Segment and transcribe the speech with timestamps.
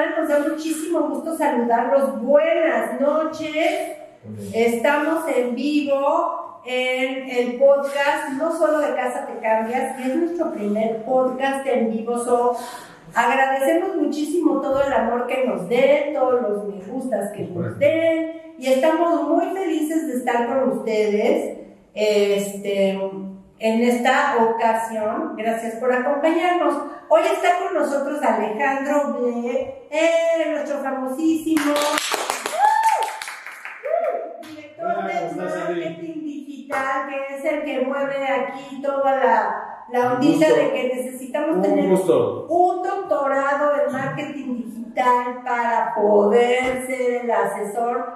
[0.00, 2.22] da muchísimo gusto saludarlos.
[2.22, 3.98] Buenas noches.
[4.54, 10.52] Estamos en vivo en el podcast, no solo de Casa Te Cambias, que es nuestro
[10.52, 12.18] primer podcast en vivo.
[12.18, 12.56] So,
[13.14, 18.54] agradecemos muchísimo todo el amor que nos den, todos los me gustas que nos den,
[18.58, 21.58] y estamos muy felices de estar con ustedes.
[21.92, 22.98] Este,
[23.60, 25.36] en esta ocasión.
[25.36, 26.82] Gracias por acompañarnos.
[27.08, 31.74] Hoy está con nosotros Alejandro Ble, eh, nuestro famosísimo
[34.48, 40.72] director de marketing digital, que es el que mueve aquí toda la, la ondita de
[40.72, 48.14] que necesitamos tener un doctorado en marketing digital para poder ser el asesor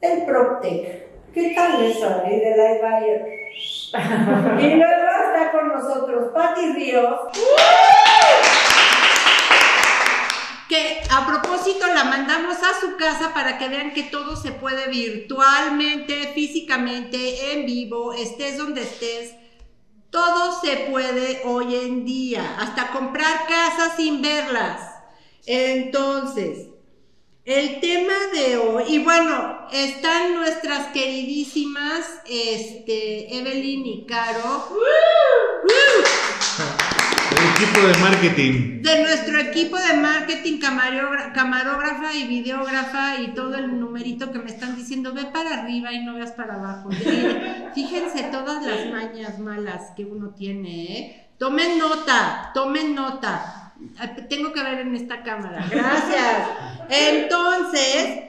[0.00, 1.32] del PropTech.
[1.32, 3.39] ¿Qué tal eso, ahí de la
[3.92, 7.20] y luego está con nosotros Patti Ríos.
[10.68, 14.88] Que a propósito la mandamos a su casa para que vean que todo se puede
[14.88, 19.34] virtualmente, físicamente, en vivo, estés donde estés.
[20.10, 24.80] Todo se puede hoy en día, hasta comprar casas sin verlas.
[25.46, 26.69] Entonces,
[27.44, 34.68] el tema de hoy, y bueno, están nuestras queridísimas este, Evelyn y Caro.
[37.30, 38.82] El equipo de marketing.
[38.82, 44.76] De nuestro equipo de marketing, camarógrafa y videógrafa y todo el numerito que me están
[44.76, 46.90] diciendo, ve para arriba y no veas para abajo.
[47.74, 51.30] Fíjense todas las mañas malas que uno tiene, ¿eh?
[51.38, 53.72] Tomen nota, tomen nota.
[54.28, 55.66] Tengo que ver en esta cámara.
[55.70, 56.48] Gracias.
[56.92, 58.24] Entonces,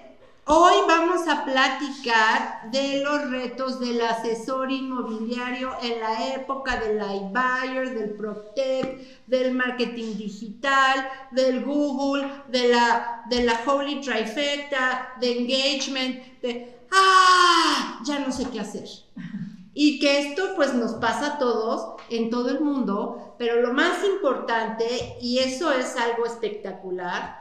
[0.46, 7.96] hoy vamos a platicar de los retos del asesor inmobiliario en la época del iBuyer,
[7.96, 16.42] del PropTech, del marketing digital, del Google, de la, de la Holy Trifecta, de engagement,
[16.44, 16.82] de...
[16.92, 18.00] ¡Ah!
[18.06, 18.88] Ya no sé qué hacer.
[19.74, 24.06] Y que esto pues nos pasa a todos en todo el mundo, pero lo más
[24.06, 27.41] importante, y eso es algo espectacular,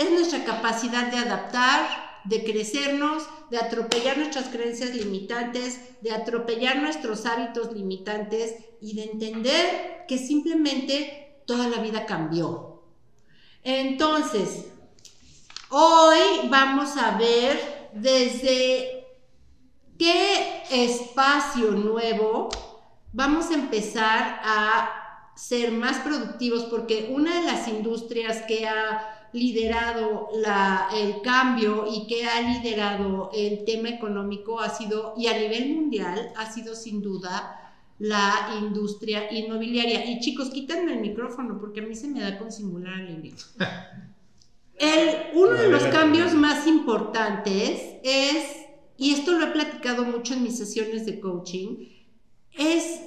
[0.00, 7.26] es nuestra capacidad de adaptar, de crecernos, de atropellar nuestras creencias limitantes, de atropellar nuestros
[7.26, 12.82] hábitos limitantes y de entender que simplemente toda la vida cambió.
[13.62, 14.66] Entonces,
[15.68, 19.00] hoy vamos a ver desde
[20.00, 22.48] ¿Qué espacio nuevo
[23.12, 26.62] vamos a empezar a ser más productivos?
[26.70, 30.28] Porque una de las industrias que ha liderado
[30.94, 36.32] el cambio y que ha liderado el tema económico ha sido, y a nivel mundial,
[36.36, 40.10] ha sido sin duda la industria inmobiliaria.
[40.10, 43.34] Y chicos, quítenme el micrófono porque a mí se me da con singular alegría.
[44.76, 48.60] El, uno de los cambios más importantes es
[49.00, 51.86] y esto lo he platicado mucho en mis sesiones de coaching,
[52.52, 53.00] es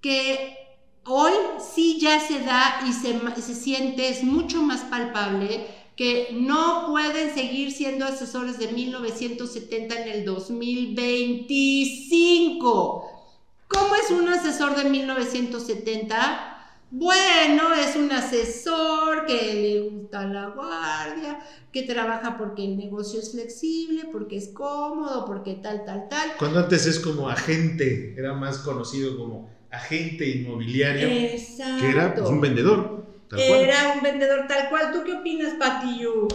[0.00, 0.56] que
[1.04, 1.32] hoy
[1.74, 5.66] sí ya se da y se, se siente, es mucho más palpable
[5.96, 13.04] que no pueden seguir siendo asesores de 1970 en el 2025.
[13.68, 16.46] ¿Cómo es un asesor de 1970?
[16.92, 21.38] Bueno, es un asesor que le gusta la guardia,
[21.70, 26.32] que trabaja porque el negocio es flexible, porque es cómodo, porque tal, tal, tal.
[26.38, 31.84] Cuando antes es como agente, era más conocido como agente inmobiliario, Exacto.
[31.84, 33.04] que era pues, un vendedor.
[33.28, 33.60] Tal cual.
[33.62, 34.90] Era un vendedor tal cual.
[34.92, 36.26] ¿Tú qué opinas, Patillo?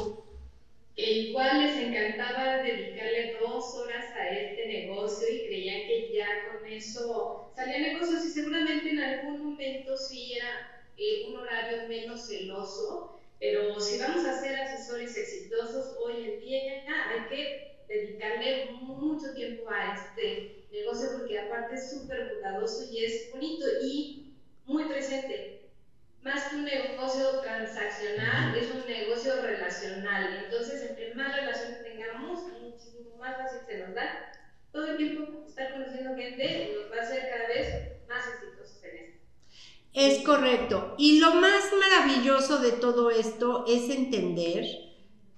[0.96, 6.66] Que igual les encantaba dedicarle dos horas a este negocio y creían que ya con
[6.66, 13.20] eso salían negocios y seguramente en algún momento sí era eh, un horario menos celoso,
[13.42, 19.70] pero si vamos a ser asesores exitosos hoy en día hay que dedicarle mucho tiempo
[19.70, 24.36] a este negocio porque aparte es súper cuidadoso y es bonito y
[24.66, 25.56] muy presente
[26.26, 30.44] más que un negocio transaccional, es un negocio relacional.
[30.44, 34.32] Entonces, entre más relaciones tengamos, muchísimo más fácil se nos da.
[34.72, 38.98] Todo el tiempo estar conociendo gente nos va a hacer cada vez más exitosos en
[39.06, 39.20] esto.
[39.94, 40.96] Es correcto.
[40.98, 44.66] Y lo más maravilloso de todo esto es entender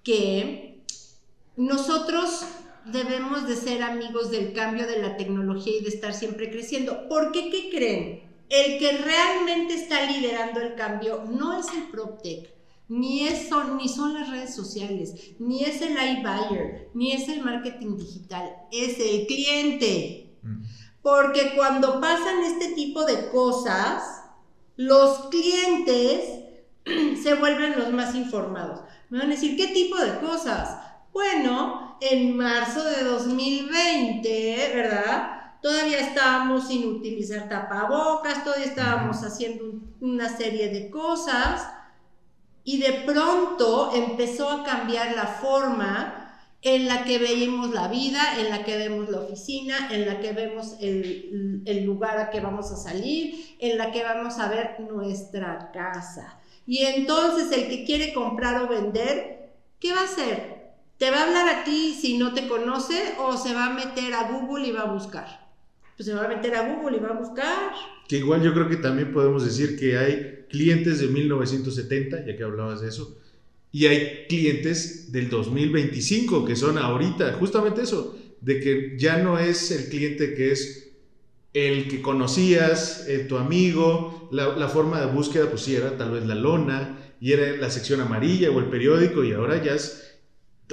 [0.06, 0.86] que
[1.58, 2.46] nosotros
[2.92, 7.08] debemos de ser amigos del cambio de la tecnología y de estar siempre creciendo.
[7.08, 7.50] ¿Por qué?
[7.50, 8.28] ¿Qué creen?
[8.50, 12.54] el que realmente está liderando el cambio no es el PropTech,
[12.88, 17.98] ni, son, ni son las redes sociales, ni es el iBuyer, ni es el marketing
[17.98, 20.38] digital, es el cliente.
[20.42, 20.64] Mm.
[21.02, 24.24] Porque cuando pasan este tipo de cosas,
[24.78, 26.46] los clientes
[27.22, 28.82] se vuelven los más informados.
[29.10, 30.78] Me van a decir, ¿qué tipo de cosas?
[31.12, 35.38] Bueno, en marzo de 2020, ¿verdad?
[35.62, 41.68] Todavía estábamos sin utilizar tapabocas, todavía estábamos haciendo una serie de cosas
[42.64, 46.24] y de pronto empezó a cambiar la forma
[46.62, 50.34] en la que veíamos la vida, en la que vemos la oficina, en la que
[50.34, 54.80] vemos el, el, lugar a que vamos a salir, en la que vamos a ver
[54.80, 56.40] nuestra casa.
[56.66, 60.57] Y entonces el que quiere comprar o vender, ¿qué va a hacer?
[60.98, 64.14] ¿Te va a hablar a ti si no te conoce o se va a meter
[64.14, 65.48] a Google y va a buscar?
[65.96, 67.72] Pues se va a meter a Google y va a buscar.
[68.08, 72.44] Que igual yo creo que también podemos decir que hay clientes de 1970, ya que
[72.44, 73.16] hablabas de eso,
[73.72, 79.72] y hay clientes del 2025 que son ahorita, justamente eso, de que ya no es
[79.72, 80.94] el cliente que es
[81.54, 86.26] el que conocías, eh, tu amigo, la, forma de búsqueda, pues sí, era tal vez
[86.26, 90.17] la lona, y era la sección amarilla o el periódico, y ahora ya es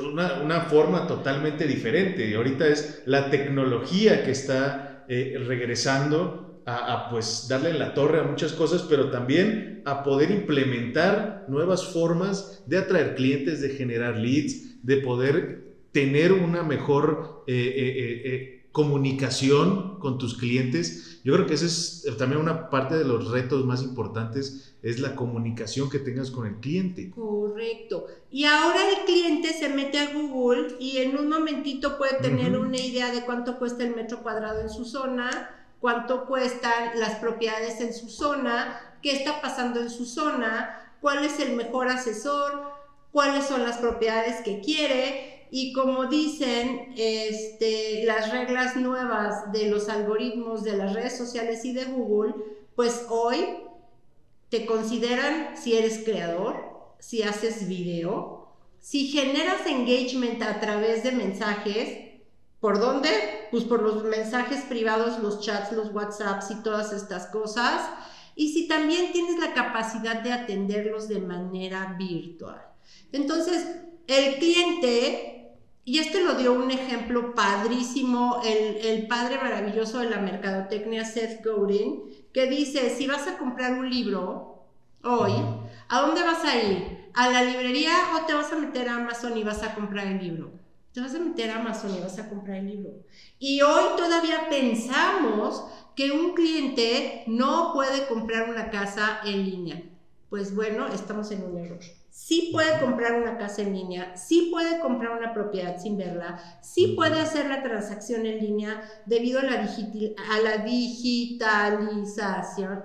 [0.03, 2.29] una, forma totalmente diferente.
[2.29, 8.25] Y ahorita es la tecnología que está eh, regresando a, pues darle la torre a
[8.25, 14.83] muchas cosas, pero también a poder implementar nuevas formas de atraer clientes, de generar leads,
[14.83, 21.21] de poder tener una mejor eh, eh, comunicación con tus clientes.
[21.23, 25.15] Yo creo que esa es también una parte de los retos más importantes, es la
[25.15, 27.13] comunicación que tengas con el cliente.
[27.13, 28.09] Correcto.
[28.33, 32.77] Y ahora el cliente se mete a Google y en un momentito puede tener una
[32.77, 37.93] idea de cuánto cuesta el metro cuadrado en su zona cuánto cuestan las propiedades en
[37.93, 42.73] su zona, qué está pasando en su zona, cuál es el mejor asesor,
[43.13, 49.89] cuáles son las propiedades que quiere y como dicen este, las reglas nuevas de los
[49.89, 52.35] algoritmos de las redes sociales y de Google,
[52.75, 53.39] pues hoy
[54.49, 56.57] te consideran si eres creador,
[56.99, 58.49] si haces video,
[58.81, 62.01] si generas engagement a través de mensajes,
[62.59, 63.11] ¿Por dónde?
[63.51, 67.91] Pues por los mensajes privados, los chats, los WhatsApps y todas estas cosas.
[68.35, 72.63] Y si también tienes la capacidad de atenderlos de manera virtual.
[73.13, 73.67] Entonces,
[74.07, 75.44] el cliente,
[75.85, 81.45] y este lo dio un ejemplo padrísimo, el, el padre maravilloso de la mercadotecnia, Seth
[81.45, 84.65] Godin, que dice, si vas a comprar un libro
[85.03, 85.33] hoy,
[85.89, 87.11] ¿a dónde vas a ir?
[87.15, 90.19] ¿A la librería o te vas a meter a Amazon y vas a comprar el
[90.19, 90.65] libro?
[90.95, 92.93] te vas a meter a Amazon y vas a comprar el libro.
[93.41, 95.65] Y hoy todavía pensamos
[95.97, 99.83] que un cliente no puede comprar una casa en línea.
[100.31, 101.81] Pues bueno, estamos en un error.
[102.15, 106.93] Sí puede comprar una casa en línea, sí puede comprar una propiedad sin verla, sí
[106.95, 109.69] puede hacer la transacción en línea debido a la,
[110.31, 112.85] a la digitalización.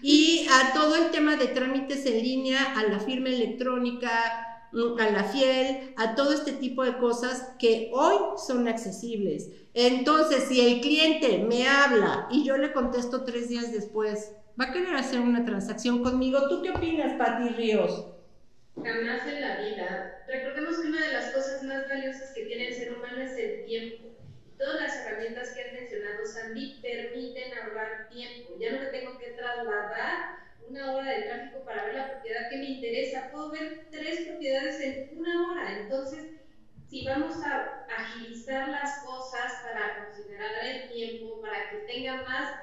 [0.00, 4.08] Y a todo el tema de trámites en línea, a la firma electrónica,
[4.98, 9.50] a la fiel, a todo este tipo de cosas que hoy son accesibles.
[9.74, 14.72] Entonces, si el cliente me habla y yo le contesto tres días después, va a
[14.72, 16.48] querer hacer una transacción conmigo.
[16.48, 18.06] ¿Tú qué opinas, Pati Ríos?
[18.76, 20.24] Jamás en la vida.
[20.26, 23.64] Recordemos que una de las cosas más valiosas que tiene el ser humano es el
[23.64, 24.08] tiempo.
[24.58, 28.54] Todas las herramientas que has mencionado, Sandy, permiten ahorrar tiempo.
[28.58, 32.56] Ya no me tengo que trasladar una hora de tráfico para ver la propiedad que
[32.56, 33.30] me interesa.
[33.30, 35.80] Puedo ver tres propiedades en una hora.
[35.80, 36.24] Entonces,
[36.88, 42.54] si vamos a agilizar las cosas para considerar el tiempo, para que tenga más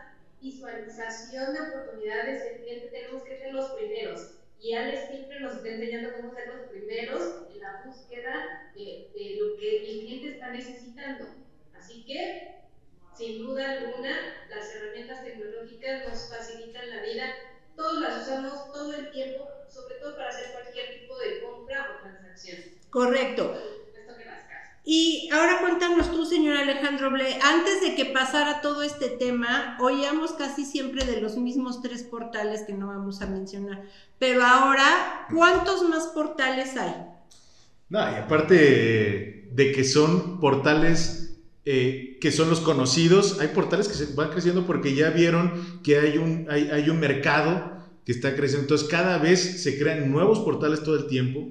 [0.44, 4.36] visualización de oportunidades, el cliente tenemos que ser los primeros.
[4.60, 9.38] Y Alex siempre nos está enseñando cómo ser los primeros en la búsqueda de, de
[9.40, 11.26] lo que el cliente está necesitando.
[11.74, 12.56] Así que,
[13.18, 14.16] sin duda alguna,
[14.50, 17.26] las herramientas tecnológicas nos facilitan la vida
[17.76, 22.02] todos las usamos todo el tiempo, sobre todo para hacer cualquier tipo de compra o
[22.02, 22.58] transacción.
[22.90, 23.83] Correcto.
[24.86, 30.34] Y ahora cuéntanos tú, señor Alejandro Ble, antes de que pasara todo este tema, oíamos
[30.34, 33.84] casi siempre de los mismos tres portales que no vamos a mencionar,
[34.20, 36.96] pero ahora, ¿cuántos más portales hay?
[37.88, 41.24] No, y aparte de que son portales
[41.66, 43.40] eh, que son los conocidos.
[43.40, 47.00] Hay portales que se van creciendo porque ya vieron que hay un, hay, hay un
[47.00, 47.72] mercado
[48.06, 48.64] que está creciendo.
[48.64, 51.48] Entonces cada vez se crean nuevos portales todo el tiempo.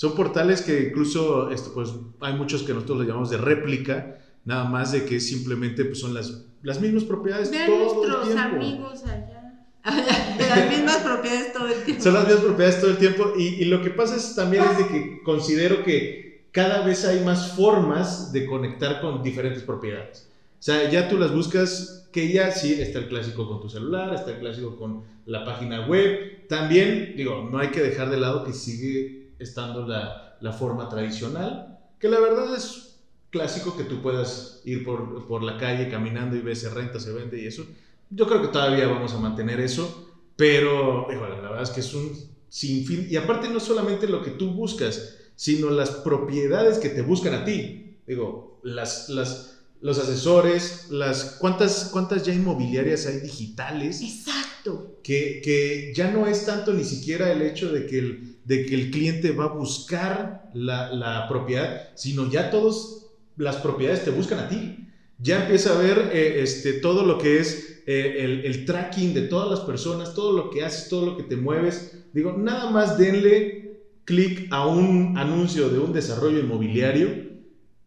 [0.00, 1.90] Son portales que incluso, esto, pues
[2.20, 6.14] hay muchos que nosotros le llamamos de réplica, nada más de que simplemente pues, son
[6.14, 8.56] las, las mismas propiedades Vean todo nuestros el tiempo.
[8.56, 9.66] amigos allá.
[9.84, 12.02] las mismas propiedades todo el tiempo.
[12.02, 13.32] Son las mismas propiedades todo el tiempo.
[13.36, 17.22] Y, y lo que pasa es también es de que considero que cada vez hay
[17.22, 20.30] más formas de conectar con diferentes propiedades.
[20.58, 24.14] O sea, ya tú las buscas que ya sí está el clásico con tu celular,
[24.14, 26.46] está el clásico con la página web.
[26.48, 31.78] También, digo, no hay que dejar de lado que sigue estando la, la forma tradicional,
[31.98, 32.90] que la verdad es
[33.30, 37.12] clásico que tú puedas ir por, por la calle caminando y ves se renta, se
[37.12, 37.64] vende y eso.
[38.10, 42.12] Yo creo que todavía vamos a mantener eso, pero la verdad es que es un
[42.48, 43.06] sinfín.
[43.08, 47.44] Y aparte no solamente lo que tú buscas, sino las propiedades que te buscan a
[47.44, 47.98] ti.
[48.06, 54.02] Digo, las, las, los asesores, las cuántas, cuántas ya inmobiliarias hay digitales.
[54.02, 54.98] Exacto.
[55.04, 58.74] Que, que ya no es tanto ni siquiera el hecho de que el, de que
[58.74, 64.40] el cliente va a buscar la, la propiedad, sino ya todas las propiedades te buscan
[64.40, 64.88] a ti.
[65.18, 69.22] Ya empieza a ver eh, este, todo lo que es eh, el, el, tracking de
[69.22, 72.02] todas las personas, todo lo que haces, todo lo que te mueves.
[72.12, 77.30] Digo, nada más denle clic a un anuncio de un desarrollo inmobiliario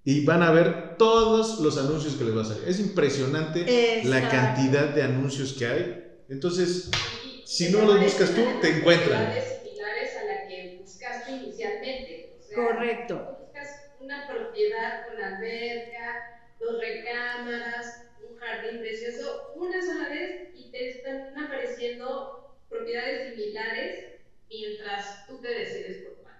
[0.05, 2.63] y van a ver todos los anuncios que les va a salir.
[2.67, 6.03] Es impresionante la cantidad de anuncios que hay.
[6.29, 6.89] Entonces,
[7.45, 9.33] si no los buscas tú, te encuentran.
[9.33, 11.31] similares a la que buscaste
[12.53, 13.13] inicialmente.
[13.13, 13.37] Correcto.
[13.41, 20.89] Buscas una propiedad con alberca, dos recámaras, un jardín precioso, una sola vez y te
[20.89, 24.05] están apareciendo propiedades similares
[24.49, 26.33] mientras tú te decides por cuál.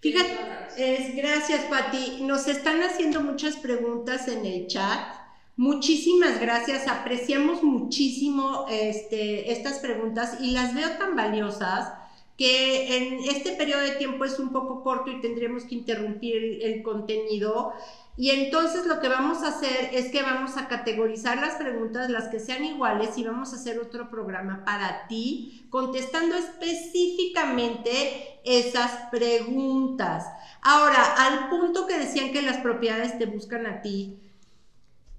[0.00, 0.36] Fíjate,
[0.76, 2.22] es, gracias Pati.
[2.22, 5.24] Nos están haciendo muchas preguntas en el chat.
[5.56, 11.92] Muchísimas gracias, apreciamos muchísimo este, estas preguntas y las veo tan valiosas
[12.36, 16.82] que en este periodo de tiempo es un poco corto y tendremos que interrumpir el,
[16.82, 17.72] contenido.
[18.16, 22.28] Y entonces lo que vamos a hacer es que vamos a categorizar las preguntas, las
[22.28, 30.26] que sean iguales, y vamos a hacer otro programa para ti, contestando específicamente esas preguntas.
[30.60, 34.18] Ahora, al punto que decían que las propiedades te buscan a ti,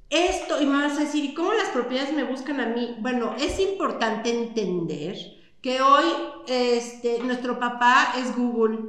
[0.10, 2.96] esto, y me vas a decir, ¿y cómo las propiedades me buscan a mí?
[3.00, 5.18] Bueno, es importante entender
[5.66, 6.06] que hoy
[6.46, 8.82] este, nuestro papá es Google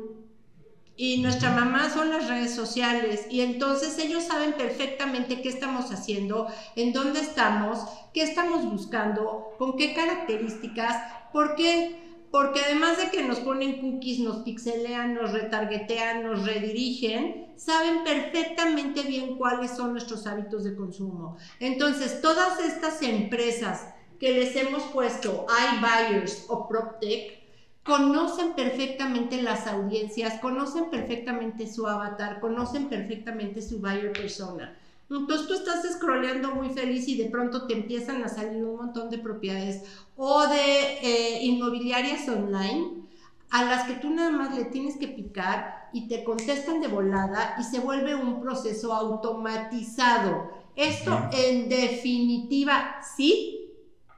[0.94, 6.48] y nuestra mamá son las redes sociales y entonces ellos saben perfectamente qué estamos haciendo,
[6.74, 7.78] en dónde estamos,
[8.12, 11.02] qué estamos buscando, con qué características,
[11.32, 12.04] por qué.
[12.30, 19.02] Porque además de que nos ponen cookies, nos pixelean, nos retargetean, nos redirigen, saben perfectamente
[19.04, 21.38] bien cuáles son nuestros hábitos de consumo.
[21.58, 27.46] Entonces, todas estas empresas que les hemos puesto iBuyers o PropTech,
[27.82, 34.76] conocen perfectamente las audiencias, conocen perfectamente su avatar, conocen perfectamente su buyer persona.
[35.08, 39.08] Entonces tú estás scrolleando muy feliz y de pronto te empiezan a salir un montón
[39.08, 39.84] de propiedades
[40.16, 43.06] o de eh, inmobiliarias online
[43.50, 47.54] a las que tú nada más le tienes que picar y te contestan de volada
[47.60, 50.50] y se vuelve un proceso automatizado.
[50.74, 53.65] Esto en definitiva sí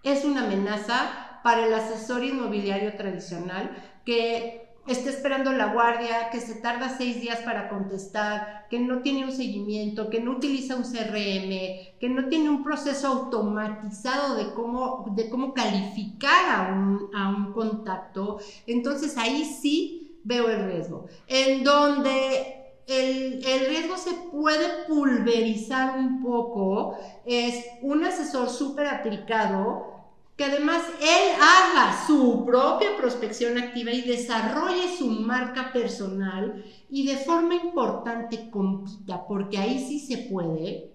[0.03, 3.71] es una amenaza para el asesor inmobiliario tradicional
[4.05, 9.25] que está esperando la guardia, que se tarda seis días para contestar, que no tiene
[9.25, 15.13] un seguimiento, que no utiliza un CRM, que no tiene un proceso automatizado de cómo,
[15.15, 21.07] de cómo calificar a un, a un contacto, entonces ahí sí veo el riesgo.
[21.27, 22.58] En donde
[22.89, 29.99] el, riesgo se puede pulverizar un poco, es un asesor súper aplicado
[30.37, 37.17] que además él haga su propia prospección activa y desarrolle su marca personal y de
[37.17, 40.95] forma importante compita, porque ahí sí se puede,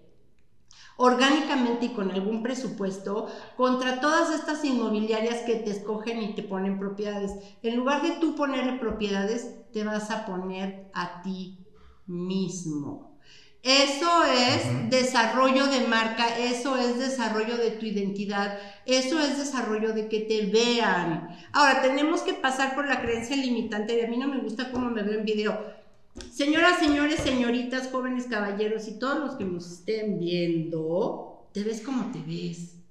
[0.96, 6.80] orgánicamente y con algún presupuesto, contra todas estas inmobiliarias que te escogen y te ponen
[6.80, 7.34] propiedades.
[7.62, 11.63] En lugar de tú ponerle propiedades, te vas a poner a ti
[12.08, 13.14] mismo.
[13.64, 20.10] Eso es desarrollo de marca, eso es desarrollo de tu identidad, eso es desarrollo de
[20.10, 21.30] que te vean.
[21.54, 24.90] Ahora, tenemos que pasar por la creencia limitante de a mí no me gusta cómo
[24.90, 25.66] me veo en video.
[26.30, 32.12] Señoras, señores, señoritas, jóvenes, caballeros y todos los que nos estén viendo, te ves como
[32.12, 32.83] te ves.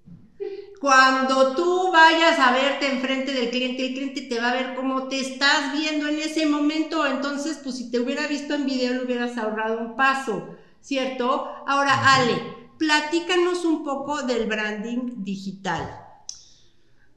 [0.83, 5.09] Cuando tú vayas a verte enfrente del cliente, el cliente te va a ver cómo
[5.09, 7.07] te estás viendo en ese momento.
[7.07, 10.59] Entonces, pues si te hubiera visto en video, le hubieras ahorrado un paso.
[10.83, 11.49] ¿cierto?
[11.67, 12.35] Ahora, Ale,
[12.77, 15.99] platícanos un poco del branding digital.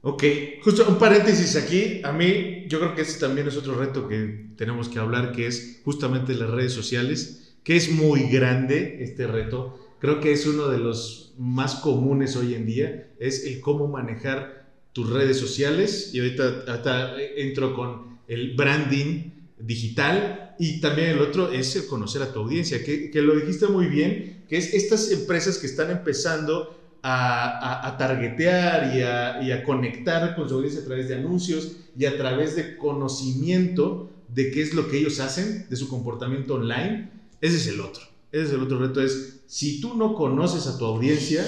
[0.02, 0.22] Ok,
[0.62, 2.00] justo un paréntesis aquí.
[2.04, 5.48] A mí, yo creo que ese también es otro reto que tenemos que hablar, que
[5.48, 9.85] es justamente las redes sociales, que es muy grande este reto.
[9.98, 14.66] Creo que es uno de los más comunes hoy en día, es el cómo manejar
[14.92, 16.10] tus redes sociales.
[16.12, 22.22] Y ahorita, ahorita entro con el branding digital y también el otro es el conocer
[22.22, 25.90] a tu audiencia, que, que, lo dijiste muy bien, que es estas empresas que están
[25.90, 31.14] empezando a, a, targetear y a, y a, conectar con su audiencia a través de
[31.16, 35.88] anuncios y a través de conocimiento de qué es lo que ellos hacen, de su
[35.88, 37.10] comportamiento online,
[37.40, 38.15] ese es el otro.
[38.36, 41.42] Ese es el otro reto, es si tú no conoces a tu audiencia,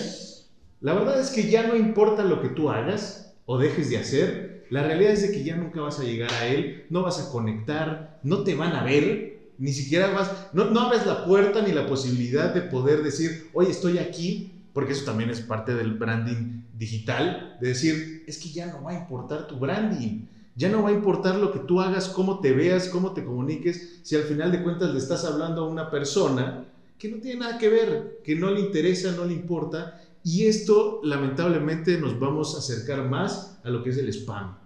[0.81, 4.67] la verdad es que ya no importa lo que tú hagas o dejes de hacer,
[4.71, 7.31] la realidad es de que ya nunca vas a llegar a él, no vas a
[7.31, 11.73] conectar, no te van a ver, ni siquiera vas, no, no abres la puerta ni
[11.73, 16.63] la posibilidad de poder decir, oye, estoy aquí, porque eso también es parte del branding
[16.73, 20.89] digital, de decir, es que ya no va a importar tu branding, ya no va
[20.89, 24.53] a importar lo que tú hagas, cómo te veas, cómo te comuniques, si al final
[24.53, 26.65] de cuentas le estás hablando a una persona
[26.99, 31.01] que no tiene nada que ver, que no le interesa, no le importa, y esto
[31.05, 34.57] lamentablemente nos vamos a acercar más a lo que es el spam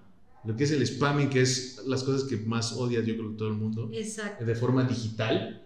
[0.45, 3.49] lo que es el spamming, que es las cosas que más odia yo creo todo
[3.49, 4.45] el mundo, Exacto.
[4.45, 5.63] de forma digital.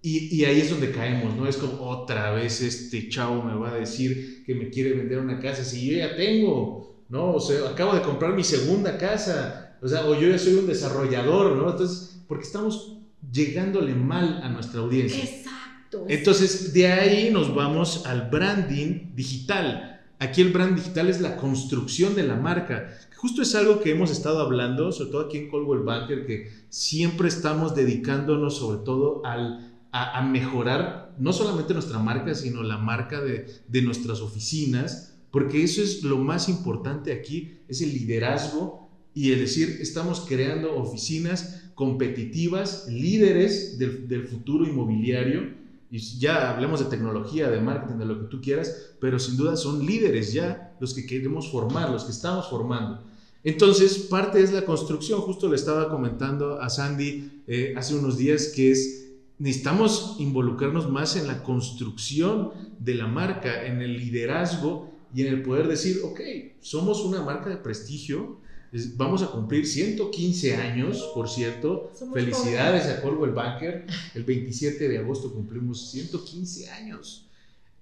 [0.00, 1.46] Y, y, ahí es donde caemos, ¿no?
[1.46, 5.40] Es como otra vez este chavo me va a decir que me quiere vender una
[5.40, 7.32] casa si yo ya tengo, ¿no?
[7.32, 10.66] O sea, acabo de comprar mi segunda casa, o sea, o yo ya soy un
[10.66, 11.70] desarrollador, ¿no?
[11.70, 12.98] Entonces, porque estamos
[13.32, 15.24] llegándole mal a nuestra audiencia.
[15.24, 15.54] Exacto.
[16.08, 20.02] Entonces, de ahí nos vamos al branding digital.
[20.18, 22.88] Aquí el brand digital es la construcción de la marca.
[23.16, 27.28] Justo es algo que hemos estado hablando, sobre todo aquí en Coldwell Banker, que siempre
[27.28, 33.46] estamos dedicándonos sobre todo al, a, mejorar no solamente nuestra marca, sino la marca de,
[33.68, 39.40] de nuestras oficinas, porque eso es lo más importante aquí, es el liderazgo y es
[39.40, 45.63] decir, estamos creando oficinas competitivas, líderes del, del futuro inmobiliario
[45.94, 49.54] y ya hablemos de tecnología, de marketing, de lo que tú quieras, pero sin duda
[49.54, 53.04] son líderes ya los que queremos formar, los que estamos formando.
[53.44, 58.48] Entonces, parte es la construcción, justo le estaba comentando a Sandy eh, hace unos días,
[58.48, 65.22] que es, necesitamos involucrarnos más en la construcción de la marca, en el liderazgo y
[65.22, 66.20] en el poder decir, ok,
[66.58, 68.40] somos una marca de prestigio,
[68.96, 75.32] vamos a cumplir 115 años, por cierto, felicidades a Coldwell Banker, el 27 de agosto
[75.32, 77.26] cumplimos 115 años.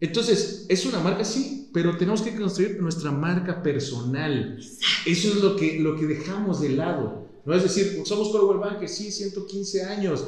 [0.00, 4.58] Entonces, es una marca, sí, pero tenemos que construir nuestra marca personal.
[5.06, 7.28] Eso es lo que, lo que dejamos de lado.
[7.44, 10.26] No es decir, somos Coldwell Banker, sí, 115 años,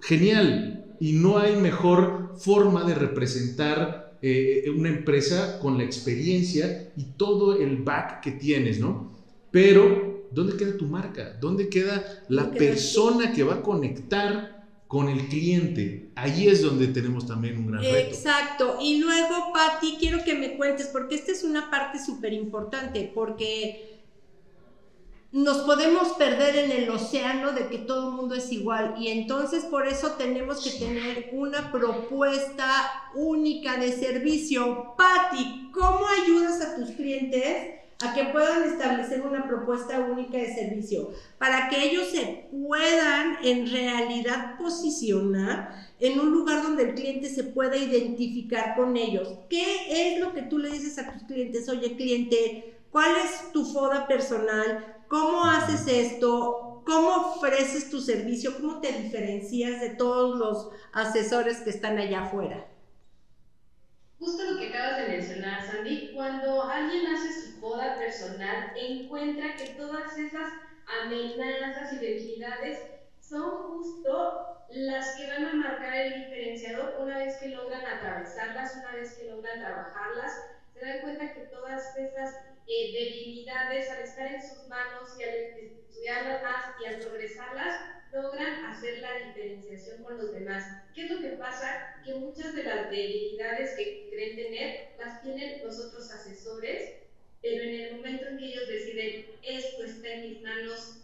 [0.00, 0.96] genial.
[1.00, 7.56] Y no hay mejor forma de representar eh, una empresa con la experiencia y todo
[7.56, 9.21] el back que tienes, ¿no?
[9.52, 11.36] Pero, ¿dónde queda tu marca?
[11.40, 14.62] ¿Dónde queda la persona que va a conectar
[14.92, 16.10] con el cliente.
[16.16, 17.96] Ahí es donde tenemos también un gran reto.
[17.96, 18.76] Exacto.
[18.78, 24.02] Y luego, Patti, quiero que me cuentes, porque esta es una parte súper importante, porque
[25.32, 29.64] nos podemos perder en el océano de que todo el mundo es igual y entonces
[29.64, 34.94] por eso tenemos que tener una propuesta única de servicio.
[34.98, 37.81] Patti, ¿cómo ayudas a tus clientes?
[38.02, 43.70] A que puedan establecer una propuesta única de servicio, para que ellos se puedan en
[43.70, 49.28] realidad posicionar en un lugar donde el cliente se pueda identificar con ellos.
[49.48, 51.68] ¿Qué es lo que tú le dices a tus clientes?
[51.68, 55.04] Oye, cliente, ¿cuál es tu foda personal?
[55.08, 56.82] ¿Cómo haces esto?
[56.84, 58.56] ¿Cómo ofreces tu servicio?
[58.56, 62.66] ¿Cómo te diferencias de todos los asesores que están allá afuera?
[64.18, 70.18] Justo lo que acabas de mencionar, Sandy, cuando alguien hace boda personal, encuentra que todas
[70.18, 70.48] esas
[71.00, 72.78] amenazas y debilidades
[73.20, 78.92] son justo las que van a marcar el diferenciador una vez que logran atravesarlas, una
[78.92, 80.32] vez que logran trabajarlas,
[80.74, 82.34] se dan cuenta que todas esas
[82.66, 87.76] eh, debilidades al estar en sus manos y al estudiarlas más y al progresarlas,
[88.12, 90.64] logran hacer la diferenciación con los demás.
[90.94, 92.02] ¿Qué es lo que pasa?
[92.04, 97.01] Que muchas de las debilidades que creen tener las tienen los otros asesores,
[97.42, 100.98] pero en el momento en que ellos deciden, esto está en mis manos,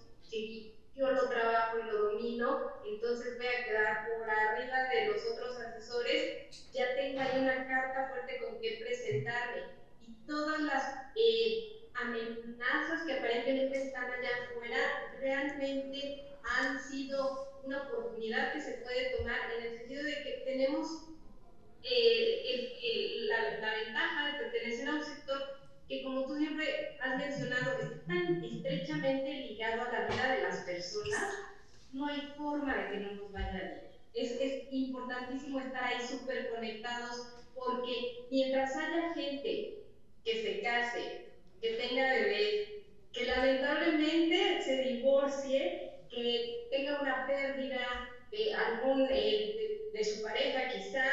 [0.94, 5.59] yo lo trabajo y lo domino, entonces voy a quedar por arriba de los otros
[5.59, 9.62] asesores, ya tengo ahí una carta fuerte con que presentarme.
[10.07, 10.85] Y todas las
[11.16, 14.79] eh, amenazas que aparentemente están allá afuera
[15.20, 21.09] realmente han sido una oportunidad que se puede tomar en el sentido de que tenemos
[21.83, 28.07] eh, la, ventaja de pertenecer a un sector que, como tú siempre has mencionado, está
[28.07, 31.35] tan estrechamente ligado a la vida de las personas,
[31.92, 33.88] no hay forma de que no nos vaya bien.
[34.14, 39.79] Es, es importantísimo estar ahí súper conectados porque mientras haya gente
[40.24, 41.27] que se case,
[41.61, 42.68] que tenga bebés,
[43.12, 51.05] que lamentablemente se divorcie, que tenga una pérdida de algún, eh, de, su pareja quizá,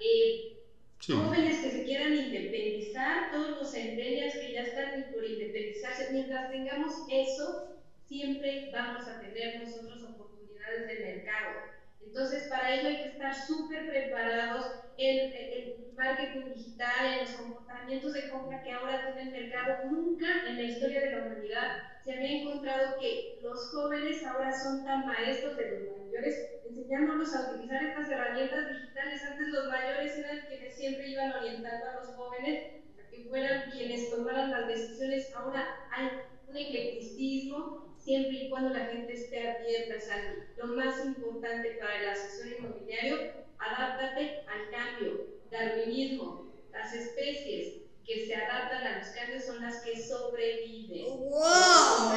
[0.00, 0.61] eh,
[1.08, 7.04] Jóvenes que se quieran independizar, todos los centenias que ya están por independizarse, mientras tengamos
[7.08, 7.70] eso,
[8.06, 11.81] siempre vamos a tener nosotros oportunidades de mercado.
[12.04, 18.12] Entonces, para ello hay que estar súper preparados en el marketing digital, en los comportamientos
[18.12, 19.80] de compra que ahora tiene el mercado.
[19.84, 21.68] Nunca en la historia de la humanidad
[22.04, 27.40] se había encontrado que los jóvenes ahora son tan maestros de los mayores, enseñándolos a
[27.40, 29.22] utilizar estas herramientas digitales.
[29.22, 32.58] Antes los mayores eran quienes siempre iban orientando a los jóvenes
[32.98, 35.28] a que fueran quienes tomaran las decisiones.
[35.32, 36.08] Ahora hay
[36.46, 37.72] un eclecticismo
[38.04, 39.94] siempre y cuando la gente esté abierta.
[40.62, 48.26] O lo más importante para el asesor inmobiliario, adáptate al cambio, darwinismo, las especies que
[48.26, 51.18] se adaptan a los cambios son las que sobreviven.
[51.18, 52.12] ¡Wow!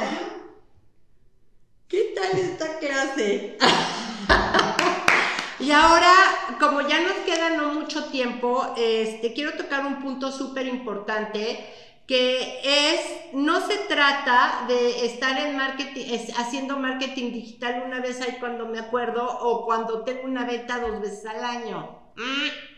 [1.88, 3.58] ¿Qué tal esta clase?
[5.60, 6.12] y ahora,
[6.60, 11.64] como ya nos queda no mucho tiempo, este, quiero tocar un punto súper importante
[12.08, 18.38] que es, no se trata de estar en marketing, haciendo marketing digital una vez ahí
[18.40, 22.00] cuando me acuerdo o cuando tengo una venta dos veces al año.
[22.16, 22.76] Mm.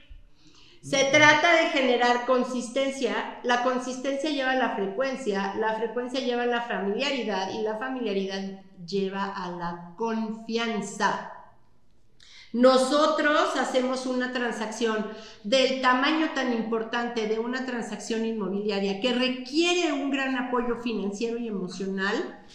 [0.82, 3.40] Se trata de generar consistencia.
[3.44, 8.62] La consistencia lleva a la frecuencia, la frecuencia lleva a la familiaridad y la familiaridad
[8.86, 11.37] lleva a la confianza.
[12.54, 15.06] Nosotros hacemos una transacción
[15.44, 21.48] del tamaño tan importante de una transacción inmobiliaria que requiere un gran apoyo financiero y
[21.48, 22.46] emocional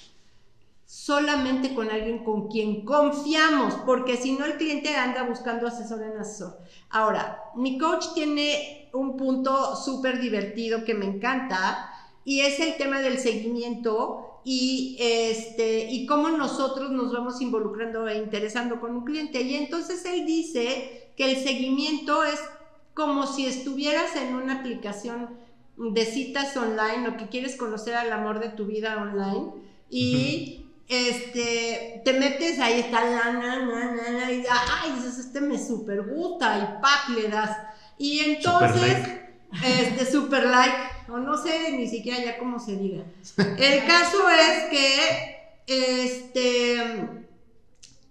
[0.87, 6.19] solamente con alguien con quien confiamos, porque si no el cliente anda buscando asesor en
[6.19, 6.59] asesor.
[6.91, 11.91] Ahora, mi coach tiene un punto súper divertido que me encanta
[12.27, 18.19] y es el tema del seguimiento y, este, y cómo nosotros nos vamos involucrando e
[18.19, 19.43] interesando con un cliente.
[19.43, 22.41] Y entonces él dice que el seguimiento es
[22.95, 25.31] como si estuvieras en una aplicación
[25.77, 29.53] de citas online o que quieres conocer al amor de tu vida online
[29.89, 36.59] y este, te metes ahí está la, na, y ay, dices, este me super gusta
[36.59, 37.57] y pack le das.
[37.99, 39.09] Y entonces,
[39.65, 40.77] este, super like,
[41.09, 43.05] o no sé ni siquiera ya cómo se diga.
[43.59, 45.37] El caso es que,
[45.67, 47.09] este,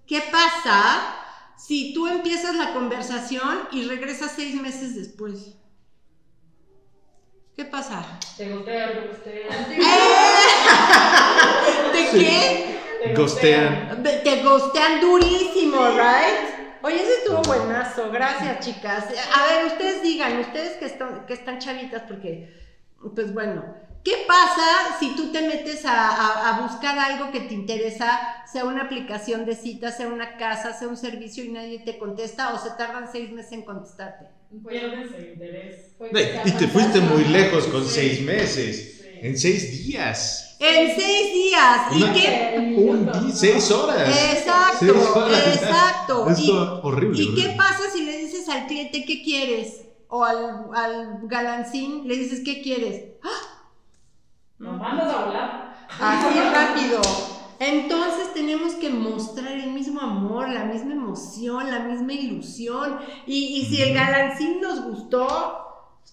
[0.06, 1.16] ¿qué pasa
[1.58, 5.56] si tú empiezas la conversación y regresas seis meses después?
[7.56, 8.20] ¿Qué pasa?
[8.38, 9.68] Te gustea, te gustea.
[11.94, 12.80] ¿De qué?
[13.04, 14.04] Te gostean.
[14.04, 16.51] Te gostean durísimo, ¿right?
[16.84, 18.12] Oye, ese estuvo buenazo.
[18.12, 19.06] Gracias, chicas.
[19.36, 22.54] A ver, ustedes digan, ustedes que están, que están chavitas, porque,
[23.16, 23.64] pues bueno,
[24.04, 28.20] ¿qué pasa si tú te metes a, a, buscar algo que te interesa,
[28.52, 32.54] sea una aplicación de citas, sea una casa, sea un servicio y nadie te contesta
[32.54, 34.26] o se tardan seis meses en contestarte?
[34.68, 35.92] Pierdes el interés.
[36.46, 39.06] Y te fuiste muy lejos con seis meses.
[39.22, 40.51] En seis días.
[40.62, 41.88] En seis días.
[41.92, 42.76] ¿Y qué?
[42.78, 44.08] Un, seis horas.
[44.08, 46.30] Exacto, exacto.
[46.30, 46.50] Es
[46.84, 47.22] horrible.
[47.22, 49.82] ¿Y qué pasa si le dices al cliente qué quieres?
[50.08, 53.16] O al, al galancín le dices qué quieres.
[53.24, 53.70] ¡Ah!
[54.60, 55.88] Nos mandas a volar.
[56.00, 57.02] Así rápido.
[57.60, 63.00] Entonces tenemos que mostrar el mismo amor, la misma emoción, la misma ilusión.
[63.26, 65.62] Y, y si el galancín nos gustó,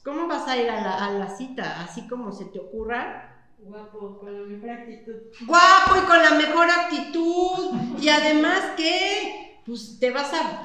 [0.04, 1.82] ¿Cómo vas a ir a la, a la cita?
[1.82, 3.27] Así como se te ocurra.
[3.58, 5.14] Guapo, con la mejor actitud.
[5.46, 7.70] Guapo y con la mejor actitud.
[8.00, 10.62] Y además que, pues te vas a,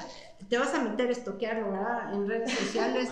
[0.47, 2.13] te vas a meter a estoquearlo, ¿verdad?
[2.13, 3.09] En redes sociales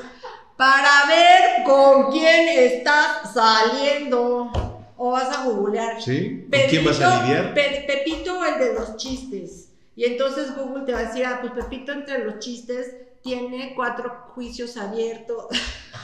[0.55, 4.51] para ver con quién estás saliendo.
[4.97, 5.99] O vas a googlear.
[5.99, 6.47] ¿Sí?
[6.51, 7.55] ¿Con quién vas a lidiar?
[7.55, 9.69] Pepito, el de los chistes.
[9.95, 14.27] Y entonces Google te va a decir, ah, pues Pepito entre los chistes tiene cuatro
[14.35, 15.47] juicios abiertos.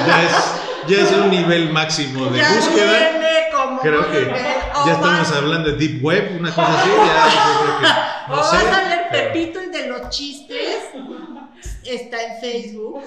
[0.08, 3.52] ya, es, ya es un nivel máximo de ya búsqueda.
[3.52, 4.26] Como creo que
[4.86, 6.90] ya estamos hablando de Deep Web, una cosa así.
[6.90, 10.90] Ya, no o sé, vas a ver Pepito, el de los chistes.
[11.84, 13.02] Está en Facebook.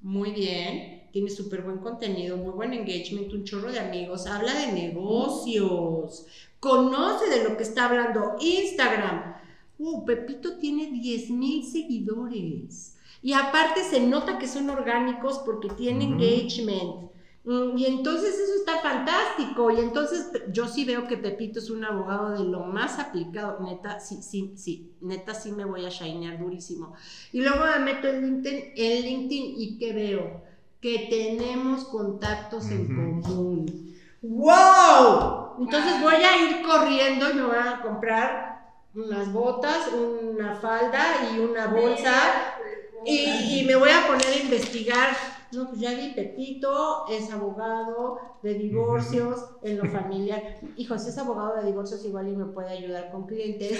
[0.00, 1.08] Muy bien.
[1.12, 4.26] Tiene súper buen contenido, muy buen engagement, un chorro de amigos.
[4.26, 6.26] Habla de negocios.
[6.60, 8.36] Conoce de lo que está hablando.
[8.40, 9.34] Instagram
[9.78, 12.97] uh, Pepito tiene 10 mil seguidores.
[13.22, 17.10] Y aparte se nota que son orgánicos porque tienen engagement.
[17.44, 19.70] Mm, y entonces eso está fantástico.
[19.70, 23.58] Y entonces yo sí veo que Pepito es un abogado de lo más aplicado.
[23.60, 24.92] Neta, sí, sí, sí.
[25.00, 26.94] Neta, sí me voy a shinear durísimo.
[27.32, 30.42] Y luego me meto en LinkedIn, en LinkedIn y ¿qué veo?
[30.80, 33.94] Que tenemos contactos en común.
[34.22, 35.56] ¡Wow!
[35.60, 38.48] Entonces voy a ir corriendo y me voy a comprar
[38.94, 42.57] unas botas, una falda y una bolsa.
[43.04, 45.10] Y, y me voy a poner a investigar.
[45.52, 50.42] No, pues ya vi, Pepito es abogado de divorcios en lo familiar.
[50.76, 53.78] Hijo, si es abogado de divorcios, igual y me puede ayudar con clientes.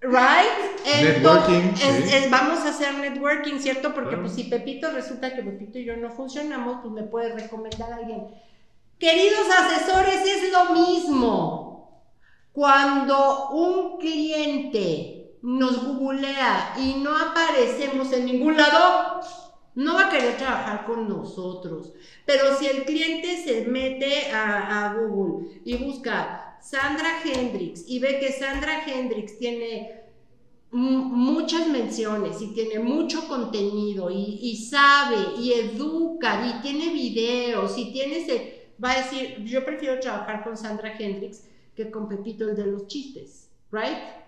[0.00, 0.84] Right?
[0.84, 2.16] Networking, Entonces, sí.
[2.16, 3.94] es- vamos a hacer networking, ¿cierto?
[3.94, 4.22] Porque Claro.
[4.24, 7.96] pues si Pepito resulta que Pepito y yo no funcionamos, pues me puede recomendar a
[7.96, 8.26] alguien.
[8.98, 12.02] Queridos asesores, es lo mismo.
[12.52, 19.20] Cuando un cliente nos googlea y no aparecemos en ningún lado,
[19.74, 21.92] no va a querer trabajar con nosotros.
[22.26, 28.32] Pero si el cliente se mete a, Google y busca Sandra Hendrix y ve que
[28.32, 30.02] Sandra Hendrix tiene
[30.70, 37.76] mu- muchas menciones y tiene mucho contenido y, y sabe y educa y tiene videos
[37.78, 42.48] y tiene ese, va a decir, yo prefiero trabajar con Sandra Hendrix que con Pepito
[42.48, 44.21] el de los chistes, ¿right?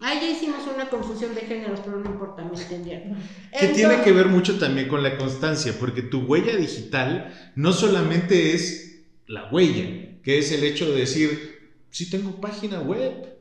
[0.00, 3.16] Ahí ya hicimos una confusión de géneros, pero no importa, me entendieron.
[3.58, 8.54] Que tiene que ver mucho también con la constancia, porque tu huella digital no solamente
[8.54, 11.58] es la huella, que es el hecho de decir,
[11.90, 13.36] sí tengo página web,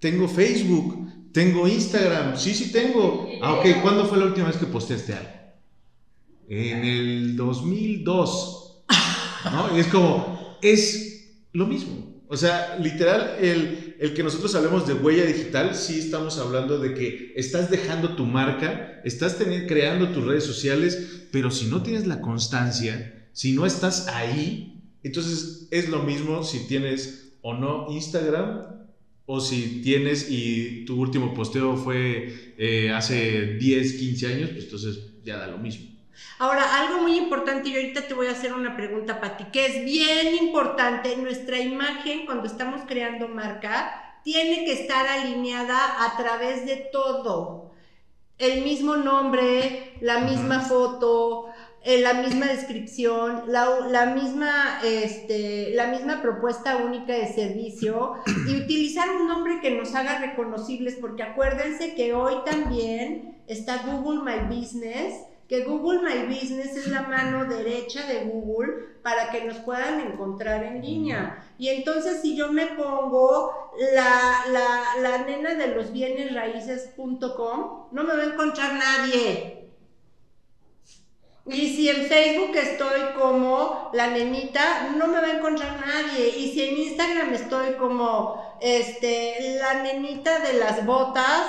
[0.00, 3.28] tengo Facebook, tengo Instagram, sí, sí tengo.
[3.40, 5.30] Ah, ok, ¿cuándo fue la última vez que posteaste algo?
[6.48, 8.84] En el 2002.
[9.50, 9.76] ¿No?
[9.76, 12.11] Y es como, es lo mismo.
[12.32, 16.94] O sea, literal, el, el que nosotros hablemos de huella digital, sí estamos hablando de
[16.94, 19.36] que estás dejando tu marca, estás
[19.68, 25.68] creando tus redes sociales, pero si no tienes la constancia, si no estás ahí, entonces
[25.70, 28.78] es lo mismo si tienes o no Instagram
[29.26, 35.00] o si tienes y tu último posteo fue eh, hace 10, 15 años, pues entonces
[35.22, 35.91] ya da lo mismo.
[36.38, 39.66] Ahora, algo muy importante, y ahorita te voy a hacer una pregunta para ti, que
[39.66, 46.66] es bien importante, nuestra imagen cuando estamos creando marca tiene que estar alineada a través
[46.66, 47.72] de todo.
[48.38, 51.52] El mismo nombre, la misma foto,
[51.84, 58.14] eh, la misma descripción, la, la misma, este, la misma propuesta única de servicio
[58.48, 64.22] y utilizar un nombre que nos haga reconocibles, porque acuérdense que hoy también está Google
[64.22, 65.14] My Business,
[65.52, 70.64] que Google My Business es la mano derecha de Google para que nos puedan encontrar
[70.64, 71.46] en línea.
[71.58, 78.02] Y entonces si yo me pongo la, la, la nena de los bienes raíces.com, no
[78.02, 79.68] me va a encontrar nadie.
[81.44, 86.30] Y si en Facebook estoy como la nenita, no me va a encontrar nadie.
[86.30, 91.42] Y si en Instagram estoy como este, la nenita de las botas,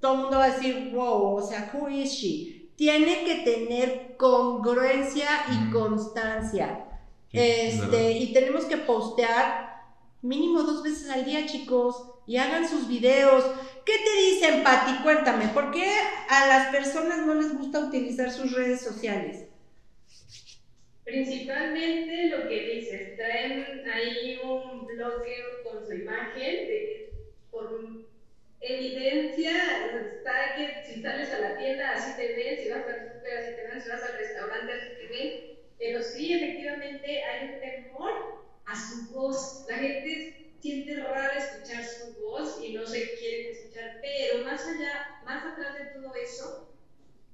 [0.00, 2.59] todo el mundo va a decir, wow, o sea, who is she?
[2.80, 5.70] Tiene que tener congruencia y Mm.
[5.70, 6.86] constancia.
[7.30, 9.84] Sí, Este, y tenemos que postear
[10.22, 13.44] mínimo dos veces al día, chicos, y hagan sus videos.
[13.84, 15.02] ¿Qué te dicen, Pati?
[15.02, 15.84] Cuéntame, ¿por qué
[16.28, 19.44] a las personas no les gusta utilizar sus redes sociales?
[21.04, 27.12] Principalmente lo que dices, traen ahí un bloque con su imagen, de,
[27.50, 27.70] por
[28.60, 29.52] evidencia
[30.12, 33.54] está que si sales a la tienda así te ven, si vas al súper así
[33.54, 35.34] te ven, si vas al restaurante así te ven,
[35.78, 38.12] pero sí efectivamente hay un temor
[38.64, 43.96] a su voz, la gente siente raro escuchar su voz y no se quieren escuchar,
[44.00, 46.58] pero más allá, más atrás de todo eso,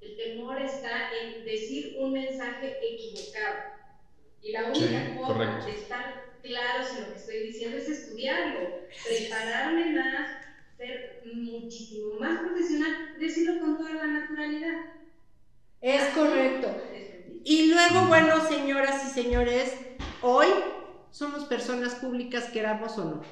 [0.01, 3.61] el temor está en decir un mensaje equivocado.
[4.41, 8.75] Y la única Sí, forma de estar claros en lo que estoy diciendo es estudiarlo,
[9.03, 10.31] prepararme más,
[10.77, 14.75] ser muchísimo más profesional, decirlo con toda la naturalidad.
[15.81, 16.69] Es Así correcto.
[17.45, 19.77] Y luego, bueno, señoras y señores,
[20.23, 20.49] hoy
[21.11, 23.23] somos personas públicas, queramos o no.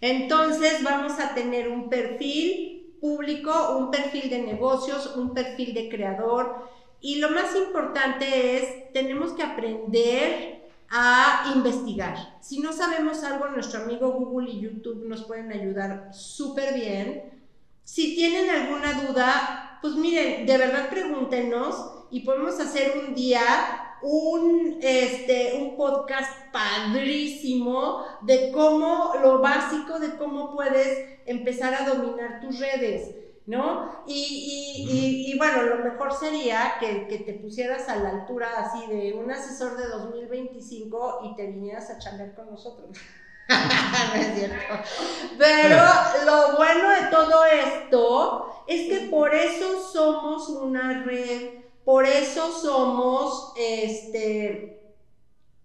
[0.00, 6.68] Entonces vamos a tener un perfil público, un perfil de negocios, un perfil de creador.
[7.00, 10.61] Y lo más importante es, tenemos que aprender
[10.94, 12.36] a investigar.
[12.42, 17.42] Si no sabemos algo, nuestro amigo Google y YouTube nos pueden ayudar súper bien.
[17.82, 23.40] Si tienen alguna duda, pues miren, de verdad pregúntenos y podemos hacer un día
[24.02, 32.42] un, este, un podcast padrísimo de cómo, lo básico de cómo puedes empezar a dominar
[32.42, 33.14] tus redes,
[33.46, 34.04] ¿no?
[34.06, 39.14] Y, y, bueno, lo mejor sería que, que, te pusieras a la altura así de
[39.14, 42.96] un asesor de 2025 y te vinieras a chambear con nosotros.
[43.48, 44.74] no es cierto.
[45.38, 45.76] Pero
[46.24, 53.52] lo bueno de todo esto es que por eso somos una red, por eso somos,
[53.56, 54.80] este,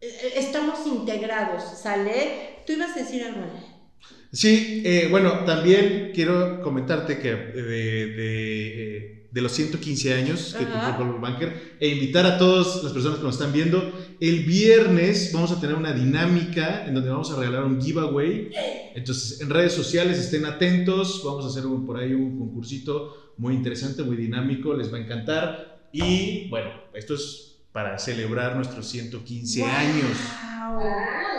[0.02, 2.64] estamos integrados, ¿sale?
[2.66, 3.46] Tú ibas a decir algo.
[4.32, 7.62] Sí, eh, bueno, también quiero comentarte que eh, de,
[8.08, 12.92] de, eh, de los 115 años que cumplió Coldwell Banker e invitar a todas las
[12.94, 13.92] personas que nos están viendo.
[14.20, 18.50] El viernes vamos a tener una dinámica en donde vamos a regalar un giveaway.
[18.96, 21.22] Entonces, en redes sociales estén atentos.
[21.24, 24.74] Vamos a hacer un- por ahí un concursito muy interesante, muy dinámico.
[24.74, 25.88] Les va a encantar.
[25.94, 30.18] Y bueno, esto es para celebrar nuestros 115 años.
[30.18, 30.80] Wow.
[30.82, 31.34] Ah.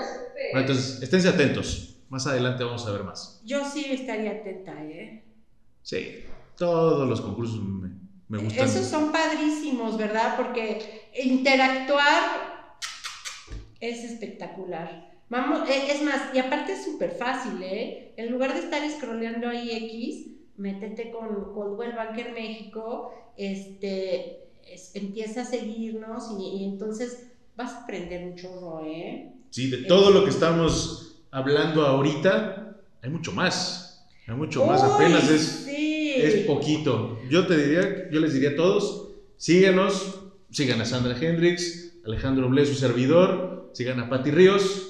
[0.53, 1.96] Bueno, entonces, esténse atentos.
[2.09, 3.40] Más adelante vamos a ver más.
[3.44, 5.23] Yo sí estaría atenta, ¿eh?
[5.83, 6.25] Sí,
[6.57, 7.90] todos los concursos me,
[8.29, 8.66] me gustan.
[8.66, 10.37] Esos son padrísimos, ¿verdad?
[10.37, 12.68] Porque interactuar
[13.81, 15.09] es espectacular.
[15.29, 18.14] Vamos, eh, es más, y aparte es súper fácil, ¿eh?
[18.16, 25.42] En lugar de estar scrolleando ahí X, métete con Coldwell Banker México, este, es- empieza
[25.42, 29.35] a seguirnos y, y entonces vas a aprender un chorro, ¿eh?
[29.51, 34.07] Sí, de todo lo que estamos hablando ahorita, hay mucho más.
[34.27, 34.83] Hay mucho más.
[34.83, 36.14] Uy, Apenas es, sí.
[36.17, 37.19] es poquito.
[37.31, 42.67] Yo te diría, yo les diría a todos, síganos, sigan a Sandra Hendrix, Alejandro Ble,
[42.67, 44.88] su servidor, sigan a Patti Ríos,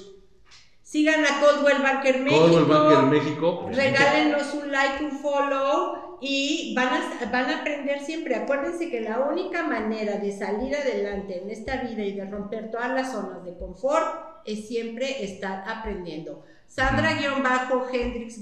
[0.89, 2.41] Sigan a Coldwell Banker México.
[2.41, 3.69] Coldwell Banker México.
[3.71, 8.33] Regálenos un like, un follow y van a, van a aprender siempre.
[8.33, 12.89] Acuérdense que la única manera de salir adelante en esta vida y de romper todas
[12.89, 16.45] las zonas de confort es siempre estar aprendiendo.
[16.67, 18.37] Sandra-Hendrix-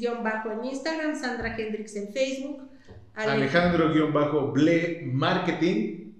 [0.51, 2.69] en Instagram, Sandra Hendrix en Facebook.
[3.15, 6.13] Ale- Alejandro-Ble Marketing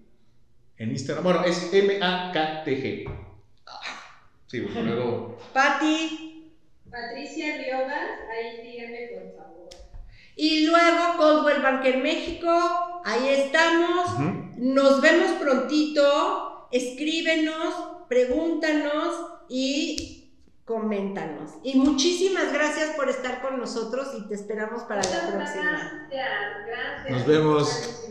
[0.78, 1.24] en Instagram.
[1.24, 3.06] Bueno, es M-A-K-T-G.
[4.48, 5.38] Sí, porque luego.
[5.54, 6.54] Patti.
[6.90, 7.92] Patricia Riobas,
[8.32, 9.70] ahí síganme por favor.
[10.38, 12.50] Y luego Coldwell Banker México.
[13.04, 14.18] Ahí estamos.
[14.58, 16.70] Nos vemos prontito.
[16.72, 19.16] Escríbenos, pregúntanos
[19.50, 20.32] y
[20.66, 21.52] coméntanos.
[21.64, 25.72] Y muchísimas gracias por estar con nosotros y te esperamos para la Muchas próxima.
[25.72, 27.10] gracias, gracias.
[27.12, 28.04] Nos vemos.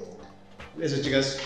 [0.81, 1.38] Eso, chicas.